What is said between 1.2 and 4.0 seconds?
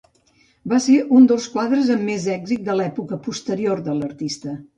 dels quadres amb més d'èxit de l'època posterior de